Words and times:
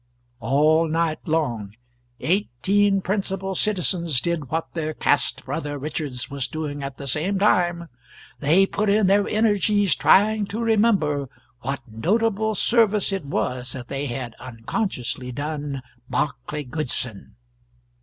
All 0.39 0.87
night 0.87 1.27
long 1.27 1.75
eighteen 2.21 3.01
principal 3.01 3.53
citizens 3.53 4.19
did 4.19 4.49
what 4.49 4.73
their 4.73 4.95
caste 4.95 5.45
brother 5.45 5.77
Richards 5.77 6.27
was 6.27 6.47
doing 6.47 6.81
at 6.81 6.97
the 6.97 7.05
same 7.05 7.37
time 7.37 7.87
they 8.39 8.65
put 8.65 8.89
in 8.89 9.05
their 9.05 9.27
energies 9.27 9.93
trying 9.93 10.47
to 10.47 10.59
remember 10.59 11.29
what 11.59 11.81
notable 11.87 12.55
service 12.55 13.11
it 13.11 13.25
was 13.27 13.73
that 13.73 13.89
they 13.89 14.07
had 14.07 14.33
unconsciously 14.39 15.31
done 15.31 15.83
Barclay 16.09 16.63
Goodson. 16.63 17.35